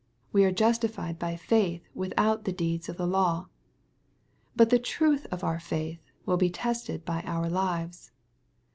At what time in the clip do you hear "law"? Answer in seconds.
3.05-3.49